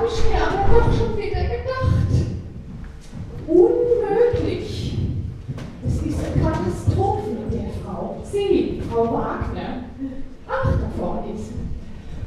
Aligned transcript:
habe 0.00 0.08
ich 0.08 0.30
mir 0.30 0.40
aber 0.40 0.80
doch 0.80 0.92
schon 0.96 1.16
wieder 1.16 1.42
gedacht. 1.42 2.08
Unmöglich. 3.46 4.98
Das 5.82 5.94
ist 5.94 6.18
eine 6.24 6.42
Katastrophe 6.42 7.30
mit 7.30 7.52
der 7.52 7.70
Frau. 7.84 8.16
Sie, 8.24 8.82
Frau 8.90 9.04
Wagner. 9.12 9.84
Ach, 10.48 10.64
da 10.64 11.02
vorne 11.02 11.34
ist. 11.34 11.52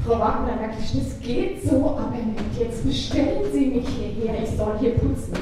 Frau 0.05 0.19
Wagner, 0.19 0.59
wirklich, 0.61 1.03
das 1.03 1.19
geht 1.19 1.63
so 1.67 1.97
aber 1.97 2.17
nicht. 2.17 2.59
Jetzt 2.59 2.85
bestellen 2.85 3.41
Sie 3.51 3.65
mich 3.67 3.87
hierher, 3.87 4.43
ich 4.43 4.55
soll 4.55 4.77
hier 4.79 4.91
putzen. 4.91 5.33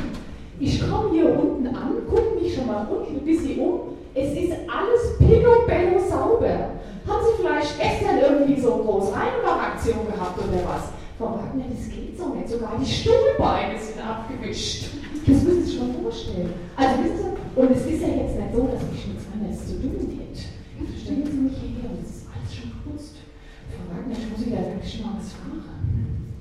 Ich 0.58 0.80
komme 0.90 1.12
hier 1.12 1.38
unten 1.38 1.68
an, 1.68 1.96
gucke 2.10 2.40
mich 2.42 2.56
schon 2.56 2.68
mal 2.68 2.88
unten 2.90 3.18
ein 3.18 3.26
bisschen 3.26 3.60
um. 3.60 3.80
Es 4.14 4.32
ist 4.32 4.54
alles 4.70 5.18
picobello 5.18 6.00
sauber. 6.08 6.70
Haben 7.08 7.26
Sie 7.26 7.42
vielleicht 7.42 7.78
gestern 7.78 8.20
irgendwie 8.20 8.62
so 8.62 8.76
eine 8.76 8.84
große 8.84 9.12
Reinmachaktion 9.14 10.06
gehabt 10.08 10.38
oder 10.38 10.64
was? 10.66 11.01
Frau 11.22 11.38
Wagner, 11.38 11.66
das 11.70 11.86
geht 11.94 12.18
so 12.18 12.34
nicht. 12.34 12.50
Sogar 12.50 12.82
die 12.82 12.92
Stuhlbeine 12.92 13.78
sind 13.78 14.02
abgewischt. 14.02 14.90
Das 15.28 15.44
müssen 15.44 15.62
Sie 15.62 15.70
sich 15.70 15.78
schon 15.78 15.94
vorstellen. 16.02 16.50
Also 16.76 17.04
wissen 17.04 17.38
Sie, 17.38 17.62
und 17.62 17.70
es 17.70 17.86
ist 17.86 18.02
ja 18.02 18.08
jetzt 18.10 18.42
nicht 18.42 18.54
so, 18.56 18.66
dass 18.66 18.82
ich 18.90 19.06
nichts 19.06 19.26
anderes 19.30 19.68
zu 19.68 19.78
tun 19.78 20.02
hätte. 20.02 20.50
Stellen 20.98 21.26
Sie 21.30 21.38
mich 21.46 21.54
hierher 21.62 21.94
es 22.02 22.10
ist 22.10 22.26
alles 22.26 22.50
schon 22.50 22.74
geputzt. 22.74 23.22
Frau 23.70 23.86
Wagner, 23.94 24.18
ich 24.18 24.34
muss 24.34 24.48
wieder 24.50 24.66
wirklich 24.66 24.98
mal 25.06 25.14
was 25.22 25.30
fragen. 25.38 26.34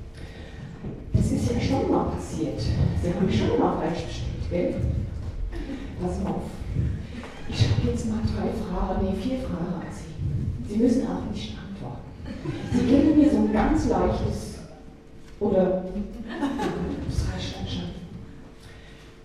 Das 1.12 1.28
ist 1.28 1.52
ja 1.52 1.60
schon 1.60 1.90
mal 1.90 2.16
passiert. 2.16 2.60
Sie 2.64 3.12
haben 3.12 3.26
mich 3.26 3.36
schon 3.36 3.60
mal 3.60 3.76
falsch 3.84 4.08
bestellt, 4.08 4.48
gell? 4.48 4.80
Pass 6.00 6.24
mal 6.24 6.40
auf. 6.40 6.48
Ich 7.52 7.68
habe 7.68 7.84
jetzt 7.84 8.08
mal 8.08 8.24
drei 8.24 8.48
Fragen, 8.56 9.04
nee, 9.04 9.20
vier 9.20 9.44
Fragen 9.44 9.76
an 9.76 9.92
Sie. 9.92 10.72
Sie 10.72 10.80
müssen 10.80 11.04
auch 11.04 11.28
nicht 11.28 11.52
antworten. 11.52 12.08
Sie 12.72 12.86
geben 12.88 13.18
mir 13.18 13.28
so 13.28 13.36
ein 13.44 13.52
ganz 13.52 13.88
leichtes, 13.88 14.49
oder. 15.40 15.84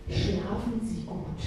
Schlafen 0.07 0.81
Sie 0.83 1.01
gut. 1.05 1.41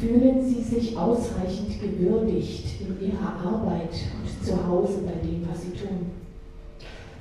Fühlen 0.00 0.48
Sie 0.48 0.62
sich 0.62 0.96
ausreichend 0.96 1.80
gewürdigt 1.80 2.80
in 2.80 3.08
Ihrer 3.08 3.34
Arbeit 3.44 3.90
und 3.90 4.44
zu 4.44 4.66
Hause 4.66 5.02
bei 5.04 5.26
dem, 5.26 5.46
was 5.48 5.62
Sie 5.62 5.72
tun? 5.72 6.10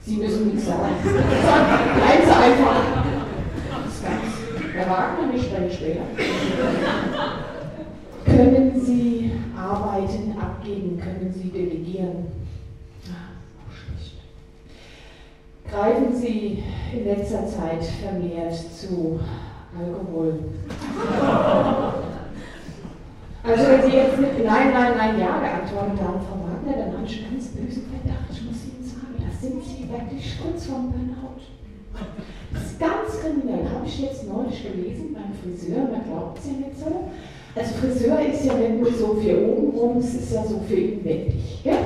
Sie 0.02 0.17
müssen 0.17 0.47
nichts 0.47 0.67
sagen. 0.67 0.95
Bleiben 1.03 2.25
Sie 2.25 2.31
einfach. 2.31 2.81
Der 4.73 4.89
Wagner 4.89 5.28
nicht, 5.33 5.52
wenn 5.53 5.72
später. 5.72 6.03
Können 8.25 8.81
Sie 8.85 9.31
Arbeiten 9.58 10.35
abgeben? 10.39 11.00
Können 11.00 11.33
Sie 11.33 11.50
delegieren? 11.50 12.47
Greifen 15.69 16.16
Sie 16.16 16.63
in 16.94 17.05
letzter 17.05 17.45
Zeit 17.45 17.83
vermehrt 17.83 18.55
zu 18.55 19.19
Alkohol? 19.77 20.39
Also 23.44 23.63
wenn 23.63 23.89
Sie 23.89 23.97
jetzt 23.97 24.19
mit 24.19 24.45
Nein, 24.45 24.73
Nein, 24.73 24.94
Nein, 24.97 25.19
Ja 25.19 25.39
geantwortet 25.39 26.02
haben, 26.02 26.19
Frau 26.25 26.39
Wagner, 26.44 26.83
dann 26.83 26.97
habe 26.97 27.05
ich 27.05 27.23
einen 27.23 27.31
ganz 27.35 27.47
bösen 27.47 27.83
Verdacht. 27.88 28.31
Ich 28.31 28.44
muss 28.44 28.63
Ihnen 28.66 28.83
sagen, 28.83 29.16
da 29.19 29.30
sind 29.39 29.63
Sie 29.63 29.89
wirklich 29.91 30.39
kurz 30.41 30.66
vorm 30.66 30.91
Burnout. 30.91 31.44
Das 32.53 32.63
ist 32.63 32.80
ganz 32.80 33.22
kriminell, 33.22 33.69
habe 33.69 33.85
ich 33.85 34.02
jetzt 34.02 34.28
neulich 34.28 34.63
gelesen 34.63 35.13
beim 35.13 35.33
Friseur, 35.35 35.83
man 35.91 36.03
glaubt 36.03 36.39
es 36.39 36.45
ja 36.47 36.53
nicht 36.53 36.80
so. 36.80 37.09
Also 37.55 37.73
Friseur 37.75 38.19
ist 38.22 38.45
ja 38.45 38.53
nicht 38.53 38.80
nur 38.80 38.91
so 38.91 39.16
für 39.16 39.38
oben 39.47 39.78
rum, 39.78 39.97
es 39.97 40.13
ist 40.13 40.33
ja 40.33 40.44
so 40.44 40.59
für 40.67 40.75
inwendig. 40.75 41.61
Gell? 41.63 41.78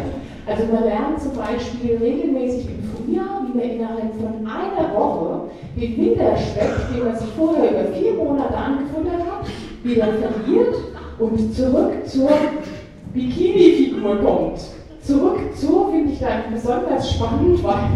Also 0.48 0.64
man 0.74 0.84
lernt 0.84 1.22
zum 1.22 1.34
Beispiel 1.34 1.98
regelmäßig 1.98 2.68
im 2.68 2.84
Frühjahr, 2.90 3.46
wie 3.46 3.58
man 3.58 3.70
innerhalb 3.70 4.14
von 4.16 4.48
einer 4.48 4.94
Woche 4.96 5.42
den 5.76 5.98
Winterspeck, 5.98 6.72
den 6.94 7.06
man 7.06 7.16
sich 7.16 7.30
vorher 7.38 7.72
über 7.72 7.94
vier 7.94 8.14
Monate 8.14 8.56
angefuttert 8.56 9.22
hat, 9.22 9.48
wieder 9.84 10.08
verliert 10.08 10.76
und 11.20 11.56
zurück 11.56 11.94
zur 12.08 12.30
Bikini-Figur 13.14 14.18
kommt. 14.18 14.60
Zurück 15.04 15.40
zur 15.56 15.92
finde 15.92 16.14
ich 16.14 16.20
dann 16.20 16.52
besonders 16.52 17.12
spannend, 17.12 17.64
weil, 17.64 17.90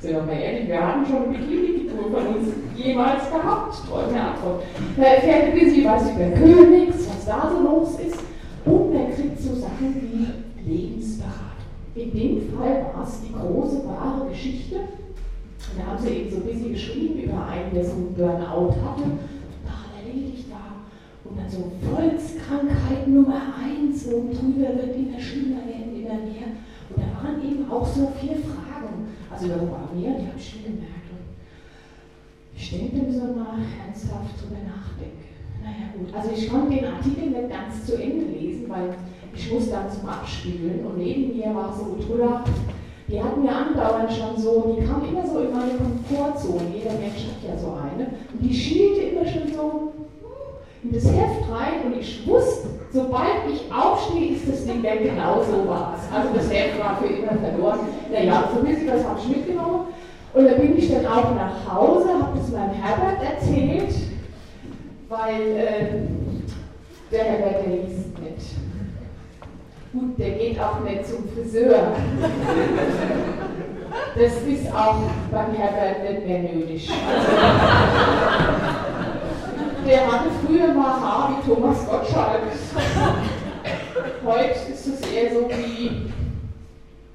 sind 0.00 0.14
wir 0.14 0.22
mal 0.22 0.40
ehrlich, 0.40 0.68
wir 0.68 0.86
hatten 0.86 1.06
schon 1.06 1.24
eine 1.24 1.38
Bikini-Figur 1.38 2.10
von 2.10 2.34
uns 2.34 2.48
jemals 2.76 3.30
gehabt. 3.30 3.74
Tolle 3.88 4.20
Antwort. 4.20 4.62
Man 4.96 5.06
erfährt 5.06 5.54
bisschen 5.54 5.84
was 5.84 6.02
über 6.10 6.30
Königs, 6.36 7.08
was 7.08 7.26
da 7.26 7.52
so 7.52 7.62
los 7.62 7.90
ist 8.00 8.18
und 8.64 8.92
man 8.92 9.14
kriegt 9.14 9.40
so 9.40 9.54
Sachen 9.54 9.94
wie 10.00 10.70
Lebensberatung. 10.70 11.61
In 11.94 12.10
dem 12.12 12.52
Fall 12.52 12.86
war 12.94 13.04
es 13.06 13.20
die 13.20 13.32
große, 13.32 13.84
wahre 13.86 14.28
Geschichte. 14.30 14.76
Da 15.76 15.86
haben 15.86 16.02
sie 16.02 16.08
eben 16.08 16.30
so 16.30 16.36
ein 16.36 16.46
bisschen 16.46 16.72
geschrieben 16.72 17.22
über 17.22 17.46
einen, 17.46 17.72
der 17.74 17.84
so 17.84 17.92
einen 17.92 18.14
Burnout 18.14 18.74
hatte, 18.80 19.04
total 19.04 19.88
erledigt 20.00 20.50
war 20.50 20.84
und 21.24 21.38
dann 21.38 21.48
so 21.48 21.72
Volkskrankheit 21.80 23.08
Nummer 23.08 23.54
eins, 23.60 24.06
wo 24.06 24.28
drüber 24.32 24.74
wird 24.76 24.96
immer 24.96 25.20
schlimmer 25.20 25.64
werden, 25.68 25.94
immer 25.94 26.20
mehr. 26.24 26.48
Und 26.90 26.98
da 26.98 27.08
waren 27.22 27.40
eben 27.44 27.70
auch 27.70 27.86
so 27.86 28.12
vier 28.20 28.36
Fragen. 28.36 29.08
Also 29.30 29.48
da 29.48 29.56
war 29.56 29.88
mehr, 29.94 30.12
die 30.18 30.26
habe 30.26 30.36
ich 30.36 30.50
schon 30.50 30.64
gemerkt. 30.64 31.08
Und 31.12 31.24
ich 32.56 32.70
denke, 32.70 33.06
wir 33.06 33.12
sollen 33.12 33.36
mal 33.36 33.56
ernsthaft 33.84 34.36
drüber 34.40 34.60
nachdenken. 34.64 35.24
Naja 35.62 35.94
gut, 35.96 36.12
also 36.12 36.30
ich 36.36 36.50
konnte 36.50 36.74
den 36.74 36.84
Artikel 36.84 37.30
nicht 37.30 37.48
ganz 37.48 37.86
zu 37.86 37.96
Ende 37.96 38.26
lesen, 38.26 38.68
weil 38.68 38.94
ich 39.34 39.52
muss 39.52 39.70
dann 39.70 39.90
zum 39.90 40.08
Abspiegeln 40.08 40.84
und 40.84 40.98
neben 40.98 41.36
mir 41.36 41.54
war 41.54 41.74
so 41.76 41.96
Utrula, 41.96 42.44
die 43.08 43.22
hat 43.22 43.36
mir 43.36 43.50
andauernd 43.50 44.10
schon 44.12 44.40
so, 44.40 44.74
die 44.76 44.86
kam 44.86 45.02
immer 45.08 45.26
so 45.26 45.40
in 45.40 45.52
meine 45.52 45.72
Komfortzone, 45.74 46.72
jeder 46.74 46.92
Mensch 46.92 47.26
hat 47.28 47.42
ja 47.46 47.58
so 47.58 47.72
eine, 47.72 48.06
und 48.32 48.40
die 48.40 48.54
schielte 48.54 49.02
immer 49.02 49.26
schon 49.26 49.52
so 49.52 49.92
in 50.82 50.92
das 50.92 51.04
Heft 51.04 51.48
rein 51.50 51.86
und 51.86 51.98
ich 51.98 52.26
wusste, 52.26 52.68
sobald 52.92 53.48
ich 53.52 53.72
aufstehe, 53.72 54.34
ist 54.34 54.48
das 54.48 54.64
Ding 54.66 54.82
weg, 54.82 55.02
genau 55.02 55.40
so 55.42 55.68
war 55.68 55.94
es. 55.96 56.14
Also 56.14 56.34
das 56.34 56.52
Heft 56.52 56.80
war 56.80 56.96
für 56.96 57.06
immer 57.06 57.38
verloren. 57.38 57.80
Naja, 58.10 58.48
so 58.52 58.60
ein 58.60 58.66
bisschen 58.66 58.88
was 58.88 59.04
habe 59.06 59.20
ich 59.20 59.36
mitgenommen. 59.36 59.86
Und 60.34 60.44
dann 60.44 60.56
bin 60.56 60.76
ich 60.76 60.90
dann 60.90 61.06
auch 61.06 61.34
nach 61.34 61.72
Hause, 61.72 62.08
habe 62.08 62.38
das 62.38 62.50
meinem 62.50 62.72
Herbert 62.72 63.22
erzählt, 63.22 63.94
weil 65.08 65.56
äh, 65.56 65.86
der 67.12 67.24
Herbert, 67.24 67.66
der 67.66 67.68
nicht. 67.68 68.11
Gut, 69.92 70.18
der 70.18 70.30
geht 70.30 70.58
auch 70.58 70.80
nicht 70.80 71.06
zum 71.06 71.28
Friseur. 71.28 71.92
Das 74.14 74.32
ist 74.42 74.74
auch 74.74 75.02
beim 75.30 75.52
Herbert 75.52 76.02
nicht 76.02 76.26
mehr 76.26 76.38
nötig. 76.38 76.90
Der 79.86 80.06
hatte 80.06 80.30
früher 80.46 80.68
mal 80.68 80.98
Haar 80.98 81.36
wie 81.36 81.46
Thomas 81.46 81.86
Gottschalk. 81.86 82.40
Heute 84.24 84.72
ist 84.72 84.86
es 84.86 85.12
eher 85.12 85.34
so 85.34 85.50
wie 85.50 86.10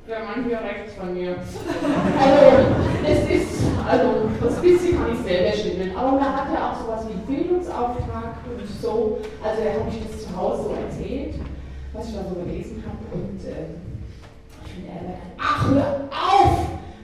der 0.08 0.20
Mann 0.20 0.46
hier 0.48 0.60
rechts 0.60 0.94
von 0.94 1.16
mir. 1.16 1.36
Also, 2.22 2.46
es 3.08 3.42
ist, 3.42 3.64
also, 3.90 4.30
das 4.40 4.62
bisschen 4.62 4.98
kann 4.98 5.14
ich 5.14 5.20
selber 5.28 5.58
stimmen. 5.58 5.98
Aber 5.98 6.12
man 6.12 6.36
hat 6.36 6.54
ja 6.54 6.72
auch 6.72 6.80
sowas 6.80 7.08
wie 7.08 7.34
Bildungsauftrag 7.34 8.36
und 8.46 8.68
so. 8.82 9.18
Also, 9.44 9.64
er 9.64 9.74
hat 9.74 9.86
mich 9.86 10.04
das 10.08 10.28
zu 10.28 10.38
Hause 10.38 10.64
so 10.64 10.76
erzählt 10.76 11.34
was 11.98 12.10
ich 12.10 12.16
da 12.16 12.22
so 12.30 12.36
gelesen 12.36 12.84
habe. 12.86 13.02
Und 13.12 13.42
äh, 13.42 13.74
ich 14.66 14.72
finde, 14.72 14.90
er 14.94 15.02
sagt, 15.02 15.24
ach, 15.38 15.70
hör 15.72 16.10
auf, 16.12 16.60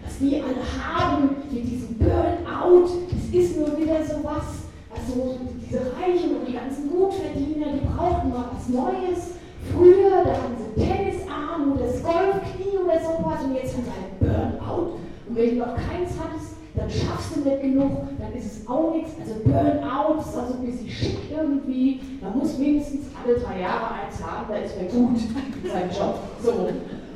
was 0.06 0.18
die 0.20 0.42
alle 0.42 0.62
haben 0.62 1.30
mit 1.50 1.66
diesem 1.66 1.98
Burnout, 1.98 3.10
das 3.10 3.26
ist 3.34 3.58
nur 3.58 3.78
wieder 3.78 4.06
so 4.06 4.24
was. 4.24 4.70
Also 4.94 5.40
diese 5.60 5.80
Reichen 5.98 6.38
und 6.38 6.48
die 6.48 6.54
ganzen 6.54 6.92
Gutverdiener, 6.92 7.74
die 7.74 7.86
brauchen 7.86 8.30
mal 8.30 8.52
was 8.54 8.70
Neues. 8.70 9.42
Früher, 9.74 10.24
da 10.24 10.34
hatten 10.34 10.58
sie 10.60 10.86
Tennisarm 10.86 11.72
oder 11.72 11.88
das 11.88 12.04
Golfknie 12.04 12.78
oder 12.78 13.00
sowas 13.00 13.44
und 13.44 13.56
jetzt 13.56 13.74
haben 13.74 13.86
sie 13.86 13.90
halt 13.90 14.20
Burnout. 14.20 15.00
Und 15.28 15.36
wenn 15.36 15.50
du 15.50 15.66
noch 15.66 15.76
keins 15.76 16.12
hattest, 16.20 16.43
dann 16.76 16.90
schaffst 16.90 17.36
du 17.36 17.48
nicht 17.48 17.62
genug, 17.62 17.92
dann 18.20 18.34
ist 18.34 18.46
es 18.46 18.68
auch 18.68 18.96
nichts. 18.96 19.12
Also 19.20 19.36
Burnout 19.46 20.22
ist 20.22 20.38
also 20.38 20.54
ein 20.56 20.66
bisschen 20.66 20.90
schick 20.90 21.18
irgendwie. 21.32 22.00
Man 22.22 22.38
muss 22.38 22.58
mindestens 22.58 23.06
alle 23.24 23.36
drei 23.36 23.62
Jahre 23.62 23.94
eins 23.94 24.24
haben, 24.24 24.48
da 24.50 24.56
ist 24.56 24.76
man 24.76 24.88
gut 24.88 25.20
in 25.64 25.70
seinem 25.70 25.90
Job. 25.90 26.20
So. 26.42 26.70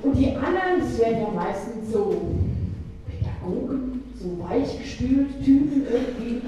Und 0.04 0.13
die 0.13 0.36
anderen, 0.36 0.80
das 0.80 1.00
werden 1.00 1.21
ja 1.21 1.30
meistens 1.33 1.92
so 1.92 2.13
Pädagogen, 3.09 4.04
so 4.15 4.38
weichgespült 4.48 5.44
Typen 5.44 5.88
irgendwie, 5.92 6.42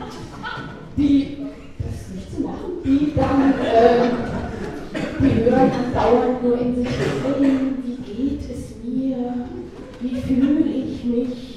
die, 0.96 1.38
das 1.80 2.02
ist 2.02 2.16
nicht 2.16 2.36
zu 2.36 2.42
machen, 2.42 2.84
die 2.86 3.14
dann, 3.16 3.54
äh, 3.54 4.10
die 5.20 5.50
hören 5.50 5.72
dauernd 5.94 6.44
nur 6.44 6.62
in 6.62 6.76
sich 6.76 6.88
rein, 6.88 7.84
wie 7.84 8.14
geht 8.14 8.42
es 8.52 8.76
mir, 8.84 9.34
wie 10.00 10.22
fühle 10.22 10.64
ich 10.70 11.04
mich, 11.04 11.49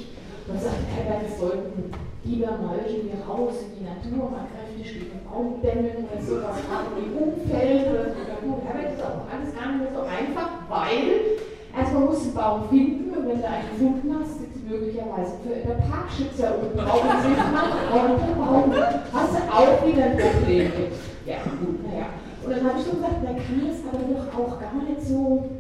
wir 1.20 1.32
sollten 1.36 1.92
lieber 2.24 2.52
mal 2.62 2.78
irgendwie 2.86 3.18
raus 3.26 3.66
in 3.66 3.82
die 3.82 3.84
Natur, 3.84 4.30
mal 4.30 4.46
kräftig 4.48 4.86
gegen 4.94 5.20
Baum 5.26 5.60
dämmen 5.60 6.06
oder 6.06 6.22
sowas 6.22 6.56
machen, 6.70 6.94
wie 6.96 7.10
Umfeld 7.12 7.90
oder 7.90 8.06
so. 8.14 8.20
Gut, 8.42 8.62
Herbert 8.64 8.94
ist 8.94 9.02
auch 9.02 9.26
alles 9.26 9.50
gar 9.54 9.70
nicht 9.76 9.94
so 9.94 10.02
einfach, 10.02 10.50
weil 10.68 11.38
erstmal 11.76 12.04
muss 12.06 12.26
ein 12.26 12.34
Baum 12.34 12.68
finden, 12.68 13.10
und 13.10 13.28
wenn 13.28 13.38
du 13.38 13.46
einen 13.46 13.70
gefunden 13.70 14.10
hast, 14.18 14.38
sitzt 14.38 14.62
möglicherweise 14.66 15.38
der 15.44 15.78
Parkschützer 15.86 16.58
unten 16.58 16.78
drauf 16.78 17.02
und 17.02 17.22
sitzt 17.22 17.50
man 17.52 17.66
hast 19.12 19.34
du 19.34 19.40
auch 19.52 19.86
wieder 19.86 20.04
ein 20.04 20.18
Problem. 20.18 20.72
Ja, 21.26 21.38
gut, 21.44 21.78
naja. 21.86 22.06
Und 22.42 22.50
dann 22.50 22.64
habe 22.66 22.78
ich 22.78 22.84
so 22.84 22.92
gesagt, 22.98 23.22
man 23.22 23.36
kann 23.36 23.62
das 23.66 23.78
aber 23.86 24.02
doch 24.02 24.26
auch 24.34 24.58
gar 24.58 24.74
nicht 24.82 25.02
so, 25.06 25.50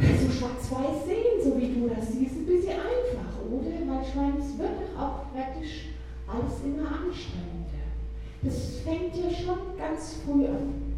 so 0.00 0.26
schwarz-weiß 0.32 1.04
sehen, 1.04 1.36
so 1.44 1.58
wie 1.60 1.68
du 1.68 1.88
das 1.88 2.08
siehst. 2.12 2.36
Ein 2.36 2.46
bisschen 2.46 2.80
einfach, 2.80 3.39
ich 4.10 4.16
meine, 4.16 4.38
es 4.38 4.58
wird 4.58 4.70
doch 4.80 5.00
auch 5.00 5.32
praktisch 5.32 5.90
alles 6.26 6.64
immer 6.64 6.88
anstrengender. 6.88 7.86
Das 8.42 8.80
fängt 8.80 9.14
ja 9.16 9.30
schon 9.30 9.76
ganz 9.78 10.18
früh 10.24 10.46
an. 10.46 10.90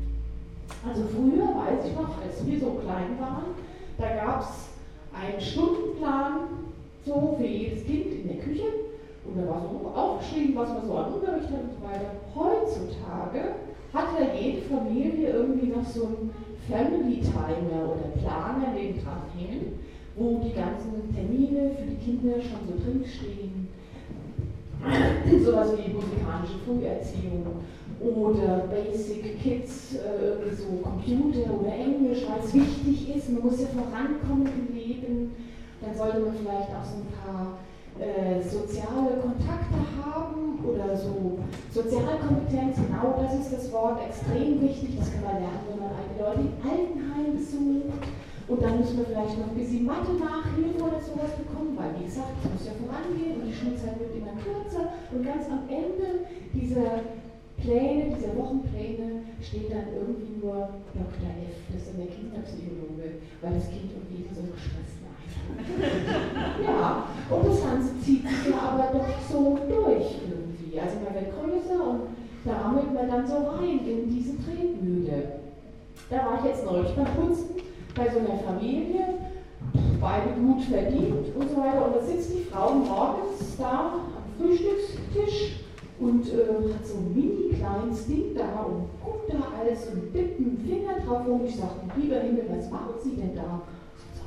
Also 0.87 1.03
früher, 1.05 1.49
weiß 1.49 1.87
ich 1.87 1.95
noch, 1.95 2.23
als 2.23 2.47
wir 2.47 2.61
so 2.61 2.81
klein 2.83 3.19
waren, 3.21 3.55
da 3.99 4.17
gab 4.17 4.41
es 4.41 4.71
einen 5.13 5.41
Stundenplan 5.41 6.49
so 7.05 7.37
für 7.39 7.47
jedes 7.47 7.85
Kind 7.85 8.07
in 8.07 8.29
der 8.29 8.39
Küche 8.39 8.65
und 9.25 9.37
da 9.37 9.49
war 9.49 9.61
so 9.61 9.89
aufgeschrieben, 9.89 10.57
was 10.57 10.69
man 10.71 10.87
so 10.87 10.97
an 10.97 11.13
Unterricht 11.13 11.49
hat 11.49 11.63
und 11.63 11.73
so 11.79 11.87
weiter. 11.87 12.11
Heutzutage 12.35 13.55
hat 13.93 14.07
ja 14.19 14.35
jede 14.41 14.63
Familie 14.63 15.31
irgendwie 15.31 15.67
noch 15.67 15.85
so 15.85 16.07
einen 16.07 16.31
Family 16.69 17.21
Timer 17.21 17.91
oder 17.91 18.21
Planer 18.21 18.73
neben 18.75 19.03
dran 19.03 19.23
wo 20.17 20.41
die 20.45 20.53
ganzen 20.53 21.15
Termine 21.15 21.71
für 21.77 21.87
die 21.91 21.97
Kinder 21.97 22.35
schon 22.41 22.67
so 22.67 22.75
drinstehen. 22.83 23.69
Sowas 25.45 25.73
wie 25.79 25.93
musikalische 25.93 26.59
Früherziehung 26.65 27.47
oder 28.01 28.67
Basic 28.67 29.41
Kids, 29.41 29.95
äh, 29.95 30.55
so 30.55 30.83
Computer 30.83 31.61
oder 31.61 31.73
Englisch, 31.73 32.27
weil 32.29 32.45
es 32.45 32.53
wichtig 32.53 33.17
ist. 33.17 33.31
Man 33.31 33.43
muss 33.43 33.61
ja 33.61 33.69
vorankommen 33.69 34.47
im 34.47 34.75
Leben. 34.75 35.33
Dann 35.81 35.95
sollte 35.95 36.21
man 36.21 36.35
vielleicht 36.35 36.71
auch 36.71 36.85
so 36.85 36.99
ein 36.99 37.07
paar 37.25 37.59
äh, 37.99 38.43
soziale 38.43 39.21
Kontakte 39.21 39.79
haben 40.03 40.59
oder 40.65 40.97
so 40.97 41.39
Sozialkompetenz, 41.73 42.77
genau 42.77 43.17
das 43.23 43.41
ist 43.41 43.53
das 43.53 43.73
Wort, 43.73 43.99
extrem 44.07 44.61
wichtig, 44.61 44.97
das 44.99 45.13
kann 45.13 45.25
man 45.25 45.43
lernen, 45.43 45.65
wenn 45.71 45.79
man 45.79 45.89
alte 45.89 46.21
Leute 46.21 46.49
im 46.49 46.71
Altenheim 46.71 47.37
besucht. 47.37 48.09
Und 48.53 48.61
dann 48.61 48.85
müssen 48.85 48.99
wir 48.99 49.09
vielleicht 49.09 49.39
noch 49.41 49.49
ein 49.49 49.57
bisschen 49.57 49.89
Mathe 49.89 50.13
nachhilfe 50.13 50.85
oder 50.85 51.01
sowas 51.01 51.33
bekommen, 51.41 51.73
weil 51.73 51.97
wie 51.97 52.05
gesagt, 52.05 52.37
es 52.37 52.53
muss 52.53 52.69
ja 52.69 52.77
vorangehen 52.77 53.41
und 53.41 53.49
die 53.49 53.57
Schulzeit 53.57 53.97
wird 53.97 54.13
immer 54.13 54.37
kürzer. 54.37 54.93
Und 55.09 55.25
ganz 55.25 55.49
am 55.49 55.65
Ende 55.73 56.29
dieser 56.53 57.01
Pläne, 57.57 58.13
dieser 58.13 58.37
Wochenpläne 58.37 59.25
steht 59.41 59.73
dann 59.73 59.89
irgendwie 59.97 60.37
nur 60.37 60.69
Dr. 60.93 61.33
F, 61.49 61.65
das 61.73 61.81
ist 61.81 61.97
dann 61.97 62.05
der 62.05 62.13
Kinderpsychologe, 62.13 63.25
weil 63.41 63.55
das 63.57 63.73
Kind 63.73 63.89
irgendwie 63.89 64.29
so 64.29 64.45
gestresst 64.45 65.01
ja, 66.65 67.09
und 67.29 67.47
das 67.47 67.63
Ganze 67.63 67.99
zieht 68.01 68.29
sich 68.29 68.53
ja 68.53 68.73
aber 68.73 68.93
doch 68.93 69.17
so 69.29 69.59
durch 69.69 70.17
irgendwie. 70.29 70.81
Also 70.81 70.97
man 71.01 71.13
wird 71.13 71.33
größer 71.33 71.81
und 71.89 72.01
da 72.45 72.53
rammelt 72.53 72.93
man 72.93 73.09
dann 73.09 73.27
so 73.27 73.37
rein 73.49 73.81
in 73.85 74.09
diese 74.09 74.37
Tretmühle. 74.45 75.41
Da 76.09 76.17
war 76.17 76.39
ich 76.39 76.45
jetzt 76.53 76.65
neulich 76.65 76.95
beim 76.95 77.07
Putzen 77.17 77.62
bei 77.95 78.09
so 78.11 78.19
einer 78.19 78.39
Familie, 78.39 79.05
beide 80.01 80.31
gut 80.41 80.63
verdient 80.65 81.35
und 81.35 81.51
so 81.51 81.57
weiter. 81.57 81.87
Und 81.87 81.97
da 81.97 82.03
sitzt 82.03 82.33
die 82.33 82.45
Frau 82.51 82.73
morgens 82.73 83.57
da 83.59 83.95
am 84.17 84.25
Frühstückstisch 84.39 85.61
und 86.01 86.27
äh, 86.29 86.73
hat 86.75 86.87
so 86.87 86.97
ein 86.97 87.15
mini 87.15 87.55
kleines 87.55 88.07
Ding 88.07 88.35
da 88.35 88.63
und 88.63 88.89
guckt 89.05 89.33
da 89.33 89.59
alles 89.59 89.87
und 89.89 90.13
dippt 90.15 90.41
einen 90.41 90.59
Finger 90.59 90.99
drauf 91.07 91.27
und 91.27 91.47
ich 91.47 91.57
sage, 91.57 91.75
lieber 91.97 92.17
Himmel, 92.21 92.45
was 92.49 92.71
machen 92.71 92.95
Sie 93.03 93.17
denn 93.17 93.35
da? 93.37 93.63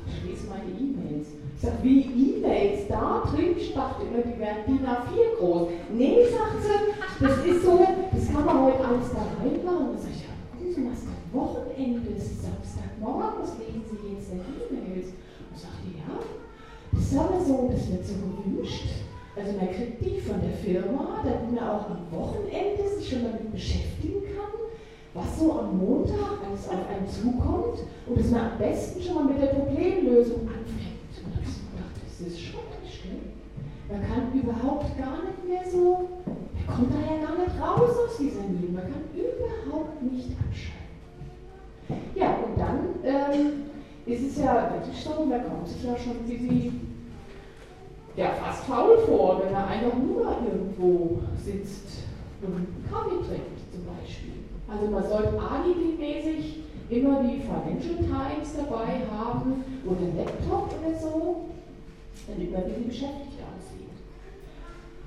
ich 0.07 0.29
lese 0.29 0.47
meine 0.47 0.69
E-Mails. 0.69 1.27
Ich 1.56 1.62
sage, 1.62 1.77
wie 1.81 2.01
E-Mails 2.01 2.88
da 2.88 3.23
drin? 3.25 3.56
Ich 3.57 3.73
dachte 3.73 4.03
immer, 4.03 4.21
die 4.21 4.39
wären 4.39 4.65
DIN 4.67 4.85
A4 4.85 5.38
groß. 5.39 5.69
Nee, 5.94 6.17
sagt 6.29 6.62
sie, 6.62 7.23
das 7.23 7.45
ist 7.45 7.65
so, 7.65 7.79
das 8.12 8.31
kann 8.31 8.45
man 8.45 8.62
heute 8.62 8.85
alles 8.85 9.09
da 9.12 9.25
reinmachen. 9.41 9.94
Da 9.94 9.97
sage 9.97 10.13
ich, 10.13 10.21
ja, 10.21 10.33
gucken 10.51 10.73
Sie 10.73 10.81
mal, 10.81 10.94
es 10.94 11.00
ist 11.00 11.33
Wochenende, 11.33 12.12
es 12.15 12.23
ist 12.23 12.44
Samstagmorgen, 12.44 12.75
was 13.01 13.57
lesen 13.59 13.83
Sie 13.89 14.13
jetzt 14.13 14.31
E-Mails? 14.31 15.07
Und 15.51 15.57
sagt 15.59 15.83
die, 15.86 16.00
ja, 16.00 16.19
das 16.92 17.01
ist 17.01 17.18
aber 17.18 17.39
so, 17.44 17.69
das 17.71 17.92
wird 17.92 18.06
so 18.06 18.13
gewünscht. 18.15 18.89
Also 19.36 19.51
man 19.57 19.69
kriegt 19.69 20.03
die 20.03 20.19
von 20.21 20.39
der 20.42 20.56
Firma, 20.57 21.24
damit 21.24 21.51
man 21.51 21.69
auch 21.69 21.89
am 21.89 22.07
Wochenende 22.12 22.88
sich 22.97 23.09
schon 23.09 23.24
damit 23.24 23.51
beschäftigen 23.51 24.24
kann 24.36 24.56
was 25.15 25.39
so 25.39 25.59
am 25.59 25.77
Montag 25.77 26.44
alles 26.45 26.68
auf 26.68 26.89
einen 26.89 27.07
zukommt 27.07 27.80
und 28.06 28.19
dass 28.19 28.31
man 28.31 28.51
am 28.51 28.57
besten 28.57 29.01
schon 29.01 29.15
mal 29.15 29.24
mit 29.24 29.41
der 29.41 29.48
Problemlösung 29.48 30.41
anfängt. 30.41 31.15
Und 31.24 31.31
da 31.31 31.38
habe 31.39 31.48
ich 31.48 31.56
so 31.56 31.63
gedacht, 31.71 31.95
das 32.03 32.27
ist 32.27 32.39
schrecklich, 32.39 33.01
gell? 33.01 33.31
Man 33.88 34.01
kann 34.03 34.38
überhaupt 34.38 34.98
gar 34.98 35.24
nicht 35.24 35.41
mehr 35.48 35.63
so, 35.71 36.09
man 36.27 36.68
kommt 36.68 36.91
da 36.91 37.00
ja 37.00 37.24
gar 37.24 37.38
nicht 37.39 37.56
raus 37.56 37.95
aus 37.95 38.18
dieser 38.19 38.44
Mühle, 38.44 38.74
man 38.75 38.83
kann 38.83 39.07
überhaupt 39.15 40.03
nicht 40.03 40.36
abschalten. 40.36 40.85
Ja, 42.15 42.38
und 42.45 42.57
dann 42.57 42.79
ähm, 43.03 43.63
ist 44.06 44.31
es 44.31 44.38
ja 44.44 44.71
wirklich 44.73 45.03
so, 45.03 45.27
da 45.29 45.39
kommt 45.39 45.67
sich 45.67 45.83
ja 45.83 45.97
schon 45.97 46.25
wie 46.25 46.38
sie 46.38 46.71
ja, 48.15 48.29
fast 48.41 48.63
faul 48.63 48.97
vor, 49.06 49.41
wenn 49.44 49.53
er 49.53 49.67
einfach 49.67 49.97
nur 49.97 50.21
irgendwo 50.21 51.19
sitzt 51.44 52.03
und 52.41 52.67
Kaffee 52.89 53.27
trinkt 53.27 53.59
zum 53.73 53.83
Beispiel. 53.85 54.33
Also 54.67 54.88
man 54.88 55.03
sollte 55.03 55.38
alibi-mäßig 55.38 56.63
immer 56.89 57.23
die 57.23 57.41
Financial 57.41 57.97
Times 57.97 58.56
dabei 58.56 59.01
haben 59.12 59.63
oder 59.85 60.00
einen 60.00 60.17
Laptop 60.17 60.69
oder 60.79 60.97
so, 60.97 61.45
damit 62.27 62.51
man 62.53 62.63
wie 62.67 62.88
beschäftigt 62.88 63.39
aussieht. 63.44 63.89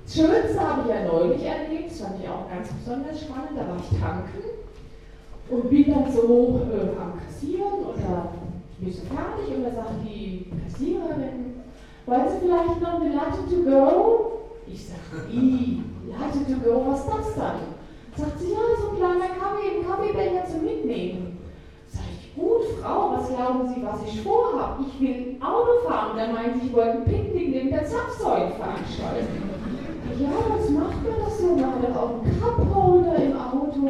Das 0.05 0.15
Schönste 0.15 0.59
habe 0.59 0.81
ich 0.83 0.95
ja 0.95 1.05
neulich 1.05 1.43
erlebt, 1.43 1.89
das 1.89 2.01
fand 2.01 2.21
ich 2.21 2.29
auch 2.29 2.47
ganz 2.49 2.69
besonders 2.73 3.21
spannend, 3.21 3.57
da 3.57 3.67
war 3.67 3.77
ich 3.77 3.99
tanken 3.99 4.58
und 5.49 5.69
bin 5.69 5.93
dann 5.93 6.11
so 6.11 6.61
äh, 6.71 7.01
am 7.01 7.19
Kassieren 7.19 7.83
oder 7.83 8.33
bin 8.77 8.91
so 8.91 9.01
fertig 9.01 9.55
und 9.55 9.63
da 9.63 9.71
sagt 9.71 10.03
die 10.03 10.51
Kassiererin, 10.63 11.55
wollen 12.05 12.29
Sie 12.29 12.45
vielleicht 12.45 12.81
noch 12.81 13.01
eine 13.01 13.15
Latte 13.15 13.43
to 13.49 13.63
go? 13.63 14.31
Ich 14.67 14.87
sage, 14.87 15.27
i, 15.31 15.81
Latte 16.07 16.45
to 16.45 16.59
go, 16.63 16.85
was 16.87 16.99
ist 16.99 17.09
das 17.09 17.35
dann? 17.35 17.59
Sagt 18.15 18.39
sie, 18.39 18.51
ja, 18.51 18.59
so 18.79 18.89
ein 18.89 18.97
kleiner 18.97 19.33
Kaffee, 19.35 19.79
ein 19.79 19.87
Kaffeebecher 19.87 20.45
zum 20.45 20.63
Mitnehmen. 20.63 21.37
Sag 21.87 22.03
ich, 22.11 22.35
gut, 22.35 22.63
Frau, 22.81 23.13
was 23.13 23.29
glauben 23.29 23.67
Sie, 23.73 23.81
was 23.83 24.01
ich 24.05 24.21
vorhabe? 24.21 24.83
Ich 24.87 25.01
will 25.01 25.37
Auto 25.41 25.87
fahren. 25.87 26.17
Dann 26.17 26.33
meint 26.33 26.61
sie, 26.61 26.67
ich 26.67 26.73
wollte 26.73 26.97
ein 26.97 27.05
Picknick 27.05 27.49
neben 27.49 27.69
der 27.69 27.85
Zapfsäule 27.85 28.51
veranstalten. 28.51 29.48
Ja, 30.19 30.27
was 30.49 30.69
macht 30.69 31.01
man 31.03 31.15
das 31.23 31.39
so? 31.39 31.55
Man 31.55 31.65
hat 31.65 31.83
doch 31.83 31.95
auch 31.95 32.15
einen 32.21 32.41
Cupholder 32.41 33.15
im 33.15 33.37
Auto. 33.37 33.87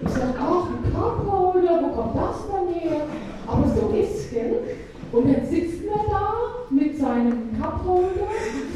Ich 0.00 0.10
sage, 0.10 0.34
ach, 0.38 0.66
ein 0.68 0.92
Cupholder, 0.92 1.82
wo 1.82 1.88
kommt 1.88 2.16
das 2.16 2.46
dann 2.46 2.68
her? 2.72 3.00
Aber 3.48 3.66
so 3.68 3.92
ist 3.96 4.14
es, 4.16 4.30
gell? 4.30 4.62
Und 5.10 5.24
dann 5.26 5.44
sitzt 5.44 5.84
man 5.84 6.06
da 6.08 6.34
mit 6.70 6.98
seinem 6.98 7.50
Cupholder 7.60 8.28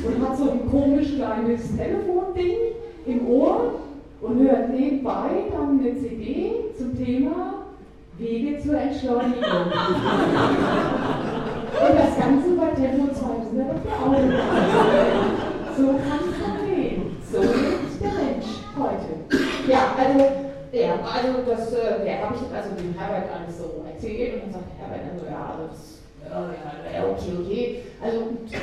und 0.05 0.29
hat 0.29 0.37
so 0.37 0.51
ein 0.51 0.69
komisch 0.69 1.15
kleines 1.15 1.77
Telefonding 1.77 2.75
im 3.07 3.29
Ohr 3.29 3.75
und 4.21 4.43
hört 4.43 4.71
nebenbei 4.71 5.45
dann 5.53 5.79
eine 5.79 5.95
CD 5.97 6.55
zum 6.77 6.97
Thema 6.97 7.67
Wege 8.19 8.61
zur 8.61 8.79
Entschleunigung. 8.79 9.43
und 11.83 11.95
das 11.99 12.19
Ganze 12.19 12.51
bei 12.57 12.71
Tempo 12.71 13.15
200 13.15 13.71
auf 13.71 13.83
der 13.85 13.95
Autobahn. 14.03 15.47
So 15.77 15.87
kann 15.89 16.21
es 16.31 16.37
dann 16.41 16.67
gehen. 16.67 17.03
So 17.31 17.39
lebt 17.41 18.01
der 18.01 18.13
Mensch 18.13 18.51
heute. 18.79 19.13
Ja, 20.19 20.25
also, 20.25 20.49
ja, 20.73 20.95
also 21.03 21.33
das 21.47 21.73
äh, 21.73 22.07
ja, 22.07 22.23
habe 22.23 22.35
ich 22.35 22.57
also 22.57 22.71
dem 22.75 22.95
Herbert 22.99 23.29
alles 23.33 23.59
so 23.59 23.85
erzählt 23.87 24.35
und 24.35 24.43
dann 24.45 24.53
sagt 24.53 24.71
Herbert 24.79 25.01
dann 25.09 25.19
so, 25.19 25.27
ja, 25.27 25.55
also 25.55 25.69
das 25.69 25.97
ja, 26.93 27.05
okay, 27.05 27.33
okay. 27.41 27.83
Also 28.03 28.19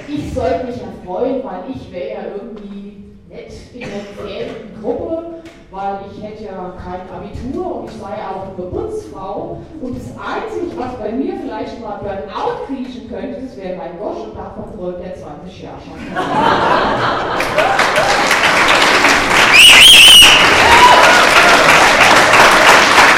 ich 0.07 0.33
sollte 0.33 0.65
mich 0.65 0.77
ja 0.77 0.88
freuen, 1.05 1.41
weil 1.43 1.63
ich 1.74 1.91
wäre 1.93 2.10
ja 2.10 2.24
irgendwie 2.36 3.05
nett 3.29 3.53
in 3.74 3.79
der 3.79 3.89
gefährdeten 3.89 4.81
Gruppe 4.81 5.33
weil 5.74 6.01
ich 6.12 6.24
hätte 6.24 6.43
ja 6.45 6.74
kein 6.77 7.01
Abitur 7.10 7.77
und 7.77 7.89
ich 7.89 7.98
sei 7.98 8.13
auch 8.29 8.55
nur 8.55 8.69
Putzfrau. 8.69 9.57
Und 9.81 9.98
das 9.98 10.05
Einzige, 10.15 10.77
was 10.77 10.95
bei 11.00 11.12
mir 11.12 11.33
vielleicht 11.41 11.81
mal 11.81 11.98
Burnout 11.98 12.67
kriechen 12.67 13.10
könnte, 13.10 13.41
das 13.41 13.57
wäre 13.57 13.77
mein 13.77 13.98
Gosch 13.98 14.19
und 14.25 14.38
davon 14.38 14.65
rollt 14.77 15.00
der 15.03 15.15
20 15.15 15.63
Jahre 15.63 15.81
schon. 15.81 15.98